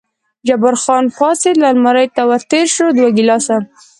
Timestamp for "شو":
2.75-2.87